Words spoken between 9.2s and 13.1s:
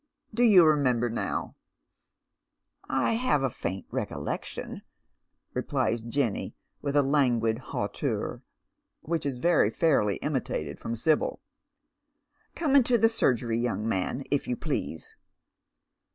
is very fairly imitated fi om Sibyl." Come into the